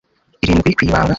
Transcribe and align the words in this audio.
irindwi 0.43 0.71
ku 0.77 0.81
ibanga 0.85 1.09